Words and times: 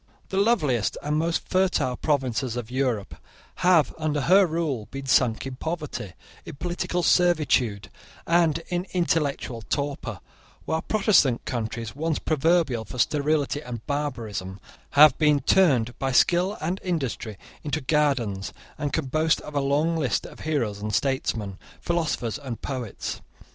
The 0.29 0.37
loveliest 0.37 0.97
and 1.03 1.15
most 1.19 1.47
fertile 1.47 1.95
provinces 1.95 2.55
of 2.55 2.71
Europe 2.71 3.13
have, 3.57 3.93
under 3.99 4.21
her 4.21 4.47
rule, 4.47 4.87
been 4.89 5.05
sunk 5.05 5.45
in 5.45 5.57
poverty, 5.57 6.13
in 6.43 6.55
political 6.55 7.03
servitude, 7.03 7.91
and 8.25 8.63
in 8.69 8.87
intellectual 8.93 9.61
torpor, 9.61 10.19
while 10.65 10.81
Protestant 10.81 11.45
countries, 11.45 11.95
once 11.95 12.17
proverbial 12.17 12.83
for 12.83 12.97
sterility 12.97 13.61
and 13.61 13.85
barbarism, 13.85 14.59
have 14.93 15.15
been 15.19 15.39
turned 15.39 15.95
by 15.99 16.11
skill 16.11 16.57
and 16.59 16.79
industry 16.83 17.37
into 17.63 17.79
gardens, 17.79 18.53
and 18.79 18.91
can 18.91 19.05
boast 19.05 19.39
of 19.41 19.53
a 19.53 19.59
long 19.61 19.95
list 19.95 20.25
of 20.25 20.39
heroes 20.39 20.81
and 20.81 20.95
statesmen, 20.95 21.59
philosophers 21.79 22.39
and 22.39 22.63
poets. 22.63 23.21